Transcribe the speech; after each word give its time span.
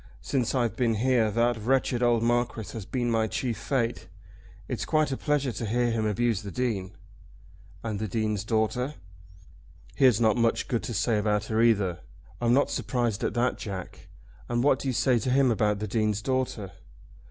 Since 0.23 0.55
I've 0.55 0.75
been 0.75 0.95
here 0.95 1.29
that 1.29 1.57
wretched 1.61 2.01
old 2.01 2.23
Marquis 2.23 2.73
has 2.73 2.87
been 2.87 3.11
my 3.11 3.27
chief 3.27 3.55
fate. 3.59 4.07
It's 4.67 4.83
quite 4.83 5.11
a 5.11 5.15
pleasure 5.15 5.51
to 5.51 5.65
hear 5.67 5.91
him 5.91 6.07
abuse 6.07 6.41
the 6.41 6.49
Dean." 6.49 6.93
"And 7.83 7.99
the 7.99 8.07
Dean's 8.07 8.43
daughter?" 8.43 8.95
"He 9.95 10.05
has 10.05 10.19
not 10.19 10.37
much 10.37 10.67
good 10.67 10.81
to 10.85 10.95
say 10.95 11.19
about 11.19 11.45
her 11.53 11.61
either." 11.61 11.99
"I'm 12.41 12.51
not 12.51 12.71
surprised 12.71 13.23
at 13.23 13.35
that, 13.35 13.59
Jack. 13.59 14.07
And 14.49 14.63
what 14.63 14.79
do 14.79 14.87
you 14.87 14.93
say 14.95 15.19
to 15.19 15.29
him 15.29 15.51
about 15.51 15.77
the 15.77 15.87
Dean's 15.87 16.23
daughter?" 16.23 16.71